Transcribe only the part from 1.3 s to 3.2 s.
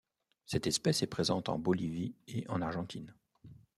en Bolivie et en Argentine.